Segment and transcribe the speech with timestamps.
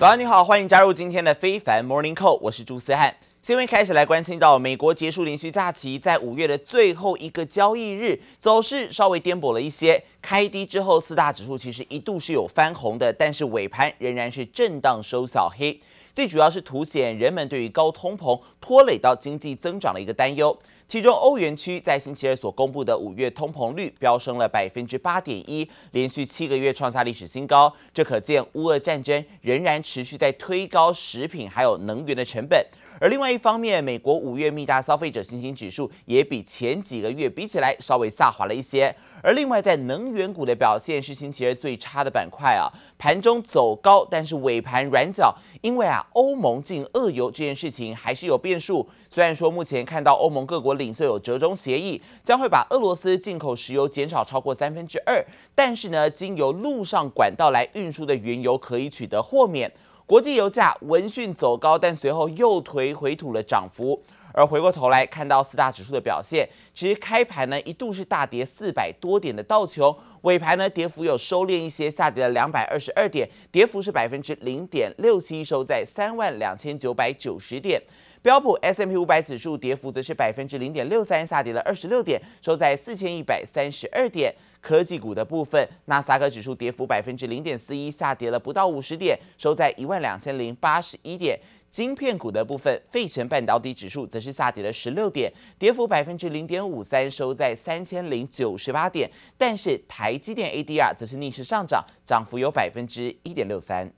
[0.00, 3.14] 早安，你好，欢迎加入今天的非凡 Morning Call，我是朱思翰。
[3.42, 10.02] 新闻开始来关心到美国结束连续假期，在五月的最后一个交易日，走势稍微颠簸了一些。
[10.22, 15.78] 开低之后，四大指数其实一度是有翻红的，但是尾盘仍然是震荡收小黑。
[16.14, 20.58] 最主要是凸显人们对于高通膨拖累到经济增长的一个担忧。
[20.90, 27.72] 其中，欧元区在星期二所公布的五月通膨率飙升了百分之八点一，连续七个月创下历史新高。
[27.94, 32.66] 这可见乌俄战争仍然持续在推高食品还有能源的成本。
[33.00, 38.94] 而另外一方面，美国五月密大消费者信心指数也比前几个月比起来稍微下滑了一些。
[39.22, 42.68] 而另外，在能源股的表现是星期二最差的板块啊，
[42.98, 48.86] 盘中走高，但是尾盘软脚，因为啊，欧盟禁俄油这件事情还是有变数。
[49.08, 55.24] 虽然说目前看到欧盟各国领袖有折中协议，将会把俄罗斯进口石油减少超过三分之二，
[55.54, 59.72] 但是呢，经由陆上管道来运输的原油可以取得豁免。
[60.10, 64.02] 国际油价闻讯走高，但随后又颓回吐了涨幅。
[64.32, 77.80] 而回过头来看到四大指数的表现，其实开盘呢一度是大跌四百多点的道琼，尾盘呢跌幅有收敛一些，下跌了两百二十二点，跌幅是百分之零点六七，收在三万两千九百九十点。
[78.20, 84.34] 标普 S M P 五百指数跌幅则是百分之零点六三，下跌了二十六点，收在四千一百三十二点。
[84.60, 91.40] 科技股的部分，纳斯达克指数跌幅百分之零点四一，下跌了不到五十点，收在一万两千零八十一点。
[91.70, 99.08] 晶片股的部分，费城半导体指数则是下跌了十六点，跌幅百分之零点五三，收在三千零九十八点。
[99.38, 103.92] 但是台积电 ADR 则是逆势上涨，涨幅有百分之一点六三。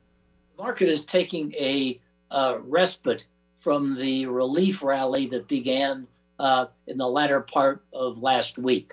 [0.58, 1.98] Market is taking a
[2.70, 3.22] respite
[3.58, 6.06] from the relief rally that began
[6.84, 8.88] in the latter part of last week.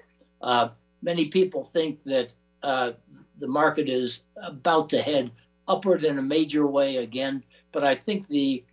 [1.02, 2.34] Many people think that
[2.64, 2.92] uh,
[3.40, 5.32] the market is about to head
[5.68, 8.64] upward in a major way again, but I think the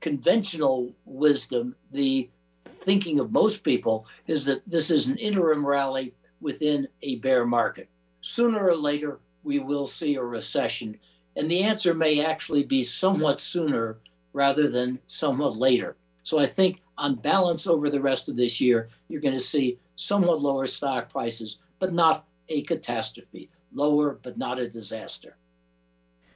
[0.00, 2.30] conventional wisdom, the
[2.64, 7.88] thinking of most people, is that this is an interim rally within a bear market.
[8.20, 10.98] Sooner or later, we will see a recession,
[11.34, 13.98] and the answer may actually be somewhat sooner
[14.32, 15.96] rather than somewhat later.
[16.22, 19.78] So I think on balance over the rest of this year, you're going to see
[19.96, 23.48] somewhat lower stock prices, but not a catastrophe.
[23.74, 25.34] Lower, but not a disaster.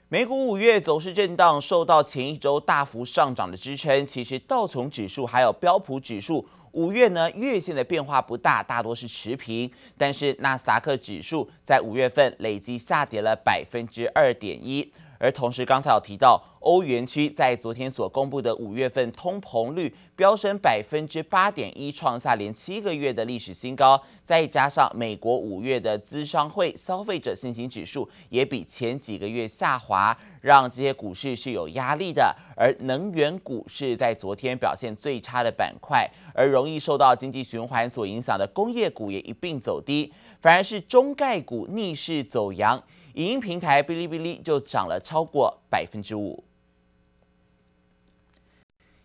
[0.09, 4.05] 美股五月走势震荡，受到前一周大幅上涨的支撑。
[4.05, 9.71] 其实道琼指数还有标普指数五月呢月线的变化不大，大多是持平。
[9.97, 14.93] 但是纳斯达克指数在五月份累计下跌了百分之二点一。
[15.21, 24.03] 而同时，刚才有提到，欧元区在昨天所公布的五月份通膨率飙升百分之八点一，创下连七个月的历史新高。
[24.25, 32.35] 再加上美国五月的咨商会消费者信心指数也比前几个月下滑，让这些股市是有压力的。
[32.57, 40.11] 而能源股是在昨天表现最差的板块，而容易受到经济循环所影响的工业股也一并走低，
[40.41, 42.83] 反而是中概股逆势走扬。
[43.15, 46.45] 影音平台哔哩哔哩就涨了超过百分之五。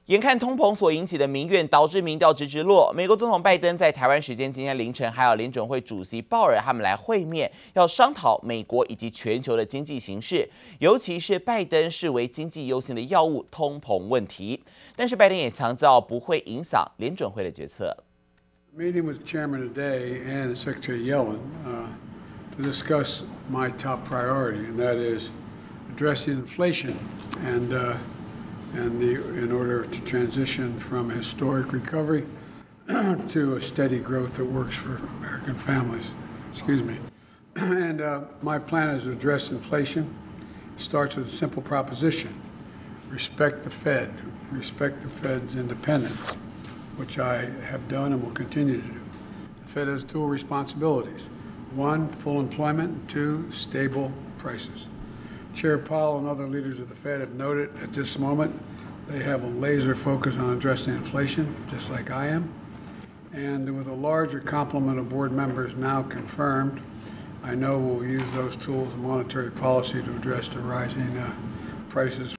[0.06, 14.62] 眼看通膨所引起的民怨导致民调直直落，美国总统拜登在台湾时间今天凌晨还有联准会主席鲍尔他们来会面，要商讨美国以及全球的经济形势，尤其是拜登视为经济优先的药物通膨问题。
[14.96, 17.98] 但是拜登也强调不会影响联准会的决策。
[18.78, 21.40] Meeting with Chairman today and Secretary Yellen.
[22.58, 25.30] To discuss my top priority, and that is
[25.92, 26.98] addressing inflation
[27.44, 27.98] and, uh,
[28.74, 32.26] and the, in order to transition from historic recovery
[33.30, 36.12] to a steady growth that works for American families.
[36.52, 36.98] Excuse me.
[37.56, 40.14] And uh, my plan is to address inflation.
[40.76, 42.42] It starts with a simple proposition
[43.10, 44.14] respect the Fed,
[44.52, 46.36] respect the Fed's independence,
[46.98, 49.00] which I have done and will continue to do.
[49.64, 51.30] The Fed has dual responsibilities
[51.76, 54.88] one, full employment, two, stable prices.
[55.54, 58.62] Chair Powell and other leaders of the Fed have noted at this moment
[59.08, 62.52] they have a laser focus on addressing inflation, just like I am.
[63.34, 66.82] And with a larger complement of board members now confirmed,
[67.44, 71.36] I know we'll use those tools of monetary policy to address the rising uh,
[71.90, 72.35] prices.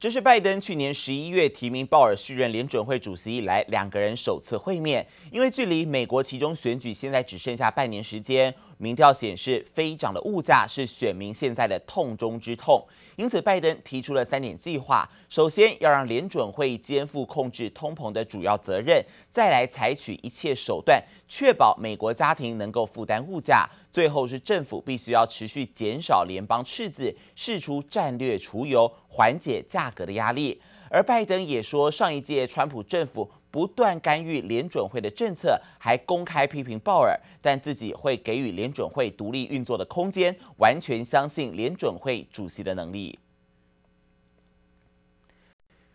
[0.00, 5.04] 这是拜登去年十一月提名鲍尔续任联准会主席以来两个人首次会面。
[5.32, 12.82] 因为距离美国其中选举现在只剩下半年时间，民调显示，飞涨的物价是选民现在的痛中之痛。
[13.16, 30.62] 因此，拜登提出了三点计划：首先要让联准会肩负控制通膨的主要责任；再来采取一切手段，确保美国家庭能够负担物价；最后是政府必须要持续减少联邦赤字，释出战略储油，缓解价格的压力。
[30.90, 43.18] 而拜登也说，上一届川普政府不断干预联准会的政策，还公开批评鲍尔，但自己会给予联准会独立运作的空间，完全相信联准会主席的能力。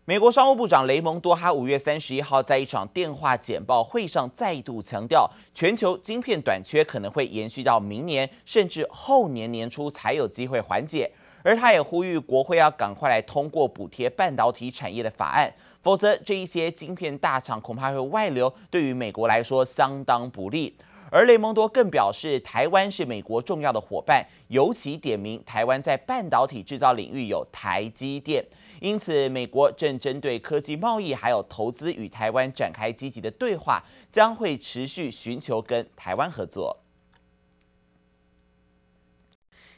[0.05, 11.09] 美国商务部长雷蒙多哈五月三十一号在一场电话简报会上再度强调，全球晶片短缺可能会延续到明年甚至后年年初才有机会缓解。
[11.43, 20.75] 而他也呼吁国会要赶快来通过补贴半导体产业的法案，否则这一些晶片大厂恐怕会外流，对于美国来说相当不利。
[21.11, 28.43] 而雷蒙多更表示，台湾是美国重要的伙伴，尤其点名台湾在半导体制造领域有台积电，
[28.79, 36.75] 因此美国正针对科技贸易还有投资与台湾展开积极的对话，将会持续寻求跟台湾合作。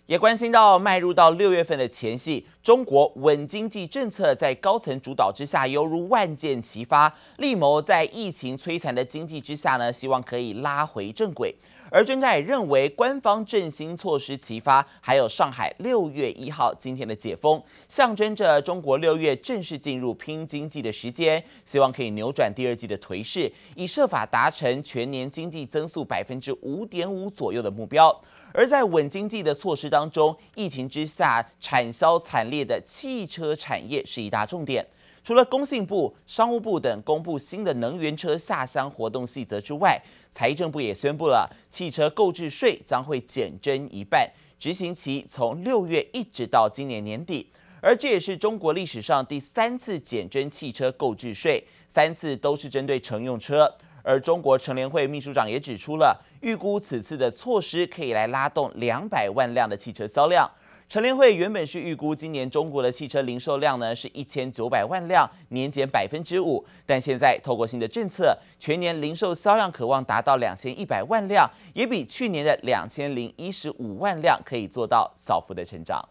[0.07, 11.55] 也关心到迈入到六月份的前夕，中国稳经济政策在高层主导之下，犹如万箭齐发，力谋在疫情摧残的经济之下呢，希望可以拉回正轨。
[11.91, 28.15] 而专家也认为，官方振兴措施齐发，还有上海六月一号今天的解封，象征着中国六月正式进入拼经济的时间，希望可以扭转第二季的颓势，以设法达成全年经济增速百分之五点五左右的目标。
[28.57, 34.85] 而在稳经济的措施当中，疫情之下产销惨烈的汽车产业是一大重点。
[35.25, 47.51] 除了工信部、商务部等公布新的能源车下乡活动细则之外，财政部也宣布了汽车购置税将会减征一半，执行期从六月一直到今年年底。
[47.81, 53.71] 而这也是中国历史上第三次减征汽车购置税，三次都是针对乘用车。
[54.07, 60.47] 而中国乘联会秘书长也指出了，预估此次的措施可以来拉动两百万辆的汽车销量。
[60.87, 76.07] 乘联会原本是预估今年中国的汽车零售量呢是一千九百万辆，年减百分之五，但现在透过新的政策，全年零售销量可望达到两千一百万辆，也比去年的两千零一十五万辆可以做到小幅的成长。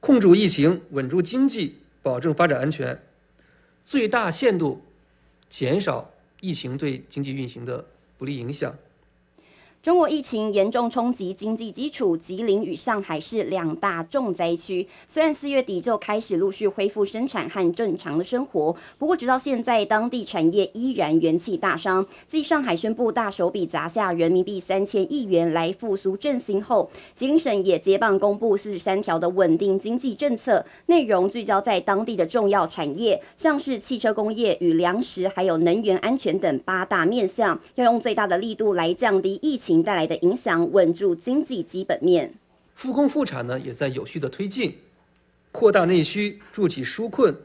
[0.00, 3.00] 控制疫情，稳住经济，保证发展安全，
[3.84, 4.82] 最大限度
[5.48, 6.10] 减少。
[6.40, 7.84] 疫情对经济运行的
[8.16, 8.74] 不利影响。
[9.82, 14.86] 中国疫情严重冲击经济基础，吉林与上海市两大重灾区。
[15.08, 22.06] 虽然四月底就开始陆续恢复生产和正常的生活，不过直到现在，当地产业依然元气大伤。
[22.28, 39.69] 继上海宣布大手笔砸下人民币三千亿元来复苏振兴后，吉林省也接棒公布四十三条的稳定经济政策，内容聚焦在当地的重要产业，像是汽车工业与粮食，还有能源安全等八大面向，要用最大的力度来降低疫情。
[39.80, 42.34] 带来的影响，稳住经济基本面。
[42.74, 44.76] 复工复产呢，也在有序的推进，
[45.52, 47.36] 扩大内需、筑起纾困、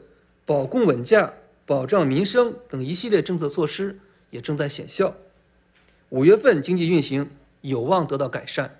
[0.44, 1.32] 保供稳价、
[1.64, 3.98] 保障民生等一系列政策措施
[4.30, 5.14] 也正在显效。
[6.08, 7.28] 五月份经济运行
[7.60, 8.78] 有望得到改善。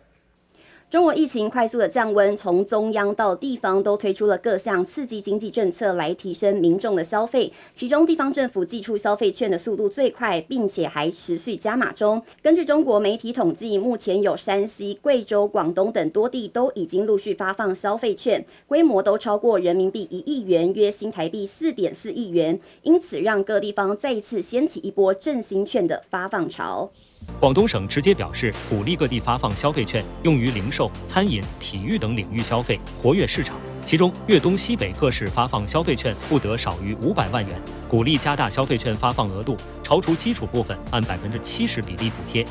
[0.89, 7.53] 中国疫情快速的降温，从中央到地方都推出了各项刺激经济政策来提升民众的消费。
[7.75, 12.23] 其中，地方政府寄出消费券的速度最快，并且还持续加码中。
[12.41, 22.57] 根据中国媒体统计，目前有山西、贵州、广东等多地都已经陆续发放消费券，规模都超过人民币一亿元，约新台币四点四亿元。
[22.83, 26.93] 因此，让各地方再一次掀起一波振兴券的发放潮。
[27.39, 33.57] 广东省直接表示，鼓励各地发放消费券，用于零售、餐饮、体育等领域消费，活跃市场。
[33.85, 42.45] 其中，粤东西北各市发放消费券不得少于五百万元，鼓励加大消费券发放额度，超出基础部分按百分之七十比例补贴。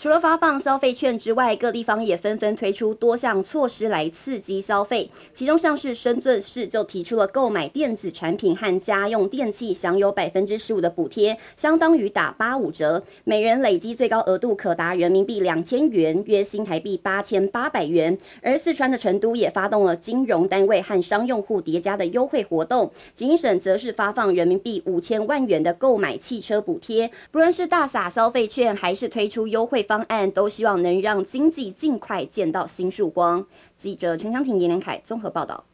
[0.00, 5.10] 除了发放消费券之外，各地方也纷纷推出多项措施来刺激消费。
[5.34, 18.16] 其中，像是深圳市就提出了购买电子产品和家用电器享有百分之十五的补贴，相当于打八五折，每人累积最高额度可达人民币两千元，约新台币八千八百元。
[18.40, 27.10] 而四川的成都也发动了金融单位和商用户叠加的优惠活动，吉林省则是发放人民币五千万元的购买汽车补贴。
[27.30, 29.86] 不论是大撒消费券，还是推出优惠。
[29.90, 33.44] 方案都希望能让经济尽快见到新曙光。
[33.76, 35.64] 记者陈香婷、严连凯综合报道。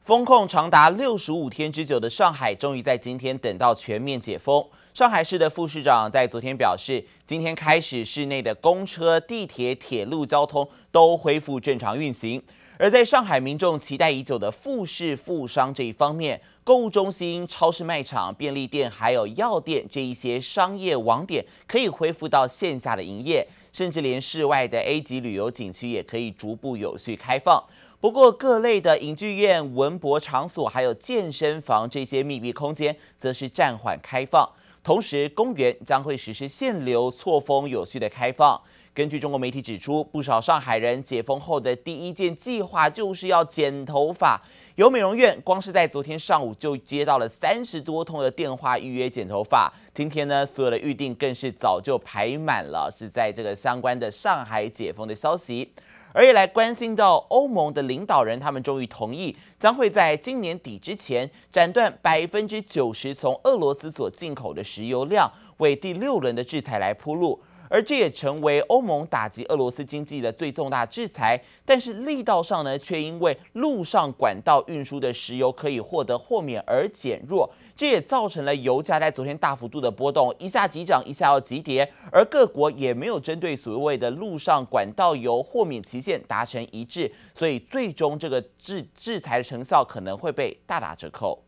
[0.00, 4.66] 封控长达六十五天之久的上海，终于在今天等到全面解封。
[4.92, 12.42] 上海市的副市长在昨天表示，今天开始市内的公车、地铁、铁路交通都恢复正常运行。
[12.80, 27.62] 而在上海民众期待已久的复市复商这一方面，购物中心、超市卖场、便利店还有药店这一些商业网点可以恢复到线下的营业，甚至连室外的 A 级旅游景区也可以逐步有序开放。
[28.00, 34.48] 不过，各类的影剧院、文博场所，还有健身房这些密闭空间，则是暂缓开放。
[34.82, 38.58] 同时，公园将会实施限流、错峰、有序的开放。
[38.92, 44.42] 根据中国媒体指出，不少上海人解封后的第一件计划就是要剪头发。
[44.74, 49.72] 有美容院，光是在昨天上午就接到了三十多通的电话预约剪头发。
[49.94, 55.72] 今天呢，所有的预定更是早就排满了，是在这个相关的上海解封的消息。
[56.12, 67.40] 而也来关心到欧盟的领导人，他们终于同意，将会在今年底之前斩断百分之九十从俄罗斯所进口的石油量，为第六轮的制裁来铺路。
[67.70, 71.42] 而这也成为欧盟打击俄罗斯经济的最重大制裁。
[71.64, 77.50] 但是力道上呢，却因为陆上管道运输的石油可以获得豁免而减弱。
[77.74, 91.42] 这也造成了油价在昨天大幅度的波动，一下急涨，一下要急跌，而各国也没有针对所谓的陆上管道油豁免期限达成一致，所以最终这个制制裁的成效可能会被大打折扣。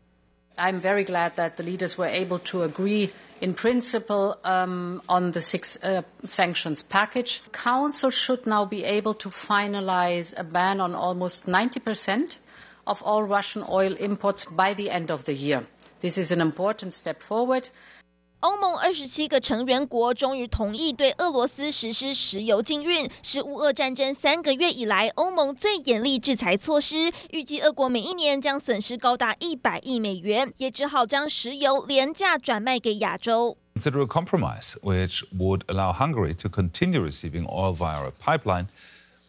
[0.57, 5.41] I'm very glad that the leaders were able to agree in principle um, on the
[5.41, 7.41] six uh, sanctions package.
[7.51, 12.37] Council should now be able to finalize a ban on almost 90%
[12.85, 15.65] of all Russian oil imports by the end of the year.
[16.01, 17.69] This is an important step forward.
[18.42, 27.12] 欧盟二十七个成员国终于同意对俄罗斯实施石油禁运，是乌俄战争三个月以来欧盟最严厉制裁措施。
[27.30, 33.58] 预计俄国每一年将损失高达一百亿美元，也只好将石油廉价转卖给亚洲。
[33.74, 38.66] Consider a compromise which would allow Hungary to continue receiving oil via a pipeline,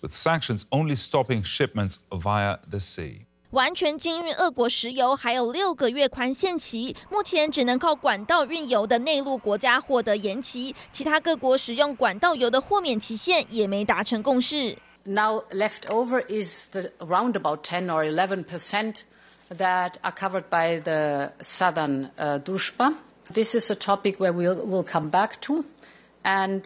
[0.01, 3.25] with sanctions only stopping shipments via the sea.
[3.54, 14.76] 完全禁运俄国石油还有六个月宽限期，目前只能靠管道运油的内陆国家获得延期，其他各国使用管道油的豁免期限也没达成共识。
[15.04, 19.02] Now left over is the around about ten or eleven percent
[19.56, 22.10] that are covered by the southern
[22.42, 22.94] d u s h b a
[23.32, 25.64] This is a topic where we'll we'll come back to,
[26.24, 26.62] and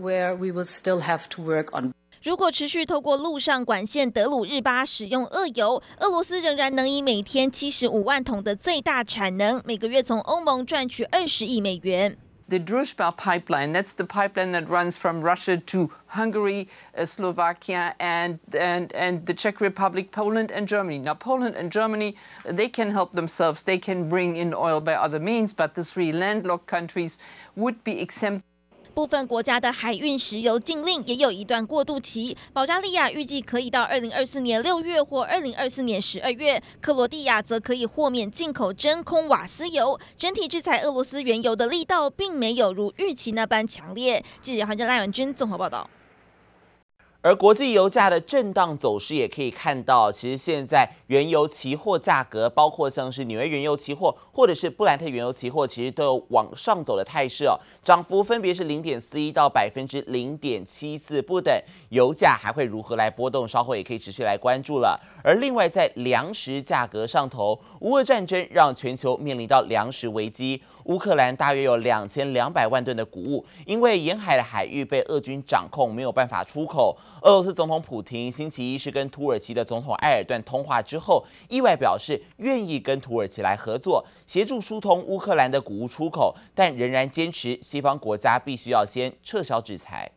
[0.00, 1.92] where we will still have to work on.
[2.23, 12.17] 如果持续透过陆上管线德鲁日巴使用俄油，俄罗斯仍然能以每天七十五万桶的最大产能，每个月从欧盟赚取二十亿美元。
[12.49, 16.69] The Druzhba pipeline, that's the pipeline that runs from Russia to Hungary,
[17.03, 20.99] Slovakia, and and and the Czech Republic, Poland, and Germany.
[20.99, 23.63] Now, Poland and Germany, they can help themselves.
[23.63, 27.19] They can bring in oil by other means, but the three landlocked countries
[27.57, 28.45] would be exempt.
[28.94, 39.98] 部分国家的海运石油禁令也有一段过渡期，保加利亚预计可以到二零二四年六月或二零二四年十二月，克罗地亚则可以豁免进口真空瓦斯油。
[40.18, 44.22] 整体制裁俄罗斯原油的力道并没有如预期那般强烈。
[44.40, 45.88] 记者黄家赖婉君综合报道。
[47.24, 61.56] 而国际油价的震荡走势也可以看到，其实现在原油期货价格，包括像是纽约原油期货或者是布兰特原油期货，其实都有往上走的态势哦，涨幅分别是零点四一到百分之零点七四不等。
[61.90, 63.46] 油价还会如何来波动？
[63.46, 65.00] 稍后也可以持续来关注了。
[65.22, 70.60] 而另外在粮食价格上头，乌俄战争让全球面临到粮食危机。
[70.86, 76.98] 乌克兰大约有两千两百万吨的谷物，因为沿海的海域被俄军掌控，没有办法出口。
[77.20, 90.10] 俄罗斯总统普廷星期一是跟土耳其的总统埃尔段通话之后，意外表示愿意跟土耳其来合作，协助疏通乌克兰的谷物出口，但仍然坚持西方国家必须要先撤销制裁。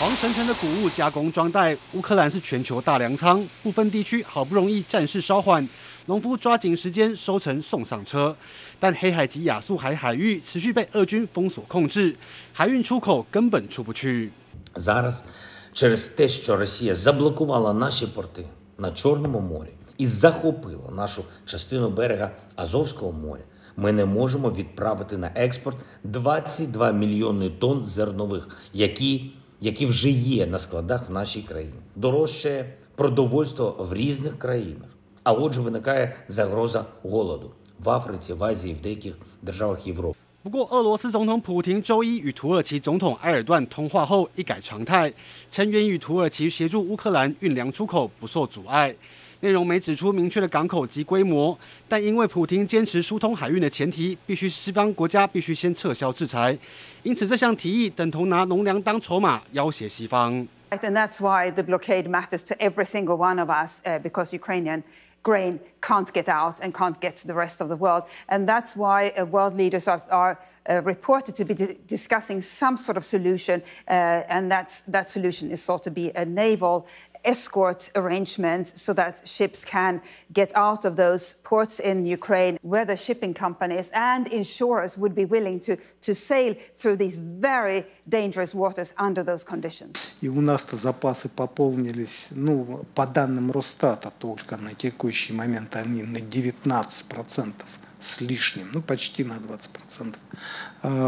[0.00, 5.68] 黄澄澄的谷物加工装袋，乌克兰是全球大粮仓，部分地区好不容易战事稍缓。
[6.06, 8.34] 农夫抓紧时间收成送上车，
[8.80, 12.16] 但黑海及亚速海海域持续被俄军封锁控制，
[12.54, 14.32] 海运出口根本出不去。
[14.76, 15.24] Зараз
[15.72, 18.44] через те, що Росія заблокувала наші порти
[18.78, 23.42] на Чорному морі і захопила нашу частину берега Азовського моря,
[23.76, 30.58] ми не можемо відправити на експорт 22 мільйони тонн зернових, які які вже є на
[30.58, 31.80] складах в нашій країні.
[31.96, 34.88] Дорожче продовольство в різних країнах.
[35.22, 40.18] А отже, виникає загроза голоду в Африці, в Азії, в деяких державах Європи.
[40.42, 45.12] 不过，俄罗斯总统普亭周一与土耳其总统埃尔段通话后一改常态，
[45.50, 48.94] 称愿与土耳其协助乌克兰运粮出口不受阻碍。
[49.40, 56.56] 内容没指出明确的港口及规模，但因为普丁坚持疏通海运的前提，必须西方国家必须先撤销制裁，
[57.02, 60.48] 因此这项提议等同拿农粮当筹码要挟西方。
[60.70, 64.84] And that's why the blockade matters to every single one of us, because Ukrainian
[65.22, 68.04] grain can't get out and can't get to the rest of the world.
[68.28, 72.96] And that's why uh, world leaders are, are uh, reported to be discussing some sort
[72.96, 76.86] of solution, uh, and that's, that solution is thought to be a naval
[77.25, 82.95] escort arrangements so that ships can get out of those ports in Ukraine, where the
[82.95, 88.93] shipping companies and insurers would be willing to, to sail through these very dangerous waters
[88.97, 90.11] under those conditions.
[90.21, 96.17] И у нас-то запасы пополнились, ну, по данным Росстата только на текущий момент они на
[96.17, 97.53] 19%
[97.99, 100.15] с лишним, ну, почти на 20%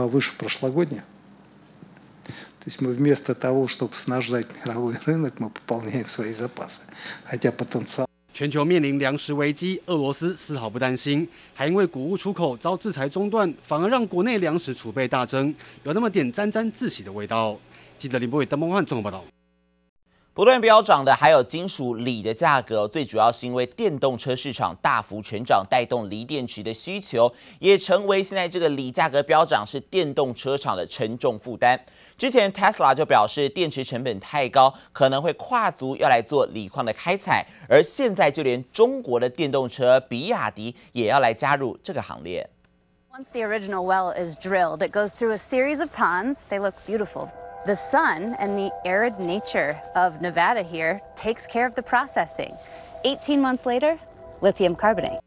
[0.07, 1.03] выше прошлогодних.
[2.61, 6.81] То есть мы вместо того, чтобы снажать мировой рынок, мы пополняем свои запасы.
[7.25, 8.07] Хотя потенциал...
[8.33, 17.57] 全球面临粮食危机，俄罗斯丝毫不担心，还因为谷物出口遭制裁中断，反而让国内粮食储备大增，有那么点沾沾自喜的味道。
[17.97, 19.30] 记者林博伟、邓梦焕综合报道。
[20.34, 31.78] 不断飙涨的还有金属锂的价格，最主要是因为电动车市场大幅成长，带动锂电池的需求，也成为现在这个锂价格飙涨是电动车厂的沉重负担。
[32.16, 42.48] 之前 Tesla 就表示电池成本太高，可能会跨足要来做锂矿的开采，而现在就连中国的电动车比亚迪也要来加入这个行列。
[43.12, 46.38] Once the original well is drilled, it goes through a series of ponds.
[46.48, 47.28] They look beautiful.
[47.64, 52.56] The sun and the arid nature of Nevada here takes care of the processing.
[53.04, 53.98] 18 months later,
[54.40, 55.20] lithium carbonate.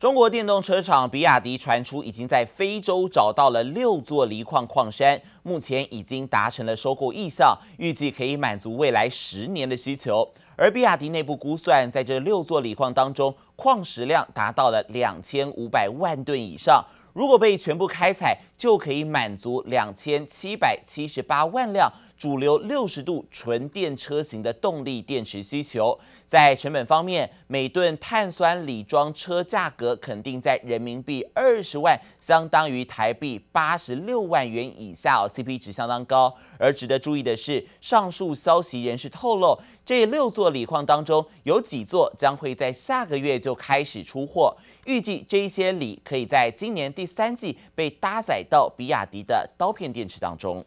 [0.00, 10.26] 中国电动车厂比亚迪传出已经在非洲找到了六座锂矿矿山，目前已经达成了收购意向，预计可以满足未来十年的需求。
[10.56, 16.82] 而比亚迪内部估算，在这六座锂矿当中，矿石量达到了两千五百万吨以上。
[17.18, 25.98] 如果被全部开采，就可以满足两千七百七十八万辆主流六十度纯电车型的动力电池需求。
[26.26, 36.34] 在成本方面，每吨碳酸锂装车价格肯定在人民币二十万，相当于台币八十六万元以下哦，CP 值相当高。
[36.58, 44.56] 而值得注意的是，上述消息人士透露，这六座锂矿当中有几座将会在下个月就开始出货。
[44.86, 50.64] 预计这些锂可以在今年第三季被搭载到比亚迪的刀片电池当中。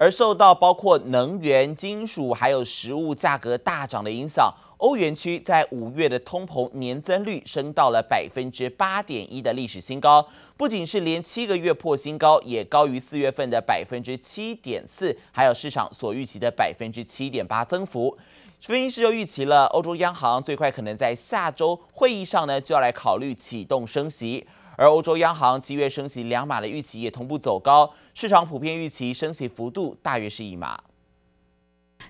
[0.00, 18.16] 而受到包括能源、金属还有食物价格大涨的影响，欧元区在五月的通膨年增率升到了百分之八点一的历史新高，不仅是连七个月破新高，也高于四月份的百分之七点四，还有市场所预期的百分之七点八增幅。
[18.62, 24.46] 分析师又预期了，欧洲央行最快可能在下周会议上呢，就要来考虑启动升息，
[24.80, 30.80] 而欧洲央行七月升息两码的预期也同步走高，市场普遍预期升息幅度大约是一码。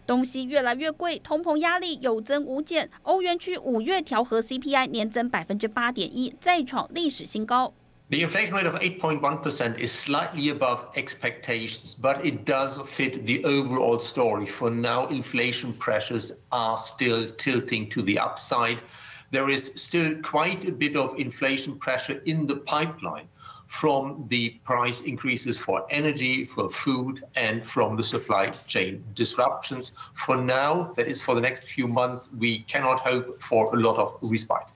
[0.06, 7.74] 东西越来越贵，通膨压力有增无减，欧元区五月调和 CPI 年增百分之八点一，再创历史新高。
[8.11, 14.46] The inflation rate of 8.1% is slightly above expectations, but it does fit the overall story.
[14.46, 18.78] For now, inflation pressures are still tilting to the upside.
[19.30, 23.28] There is still quite a bit of inflation pressure in the pipeline
[23.68, 29.92] from the price increases for energy, for food, and from the supply chain disruptions.
[30.14, 33.96] For now, that is for the next few months, we cannot hope for a lot
[33.96, 34.66] of respite.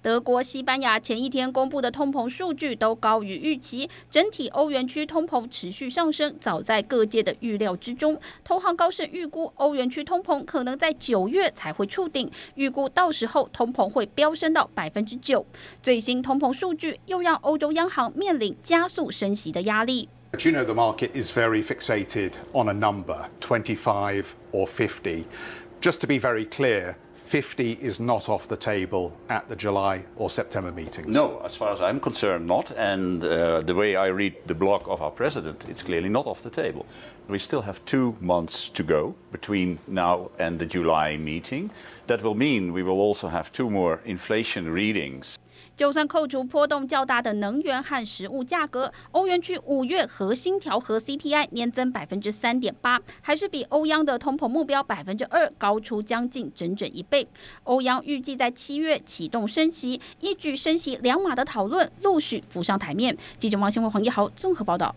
[0.00, 8.18] 德国、西班牙前一天公布的通膨数据都高于预期，整体欧元区通膨持续上升，早在各界的预料之中。
[8.44, 15.44] 投行高盛预估，欧元区通膨可能在九月才会触顶，预估到时候通膨会飙升到百分之九。
[15.82, 20.08] 最新通膨数据又让欧洲央行面临加速升息的压力。
[20.38, 25.24] You know, the market is very fixated on a number, 25 or 50.
[25.80, 26.94] Just to be very clear.
[27.28, 31.08] 50 is not off the table at the July or September meetings.
[31.08, 32.72] No, as far as I'm concerned, not.
[32.72, 36.40] And uh, the way I read the blog of our president, it's clearly not off
[36.40, 36.86] the table.
[37.28, 41.70] We still have two months to go between now and the July meeting.
[42.06, 45.38] That will mean we will also have two more inflation readings.
[45.76, 57.28] 就算扣除波动较大的能源和食物价格，欧元区五月核心调和 CPI 年增百分之三点八，还是比欧央的通膨目标百分之二高出将近整整一倍。
[57.64, 63.16] 欧央预计在七月启动升息，一举升息两码的讨论陆续浮上台面。
[63.38, 64.94] 记者王新文、黄一豪综合报道。